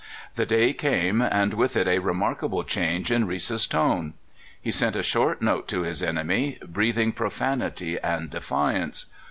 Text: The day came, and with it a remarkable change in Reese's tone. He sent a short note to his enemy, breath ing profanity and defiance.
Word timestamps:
The 0.33 0.47
day 0.47 0.73
came, 0.73 1.21
and 1.21 1.53
with 1.53 1.77
it 1.77 1.87
a 1.87 1.99
remarkable 1.99 2.63
change 2.63 3.11
in 3.11 3.27
Reese's 3.27 3.67
tone. 3.67 4.15
He 4.59 4.71
sent 4.71 4.95
a 4.95 5.03
short 5.03 5.43
note 5.43 5.67
to 5.67 5.83
his 5.83 6.01
enemy, 6.01 6.57
breath 6.65 6.97
ing 6.97 7.11
profanity 7.11 7.99
and 7.99 8.31
defiance. 8.31 9.05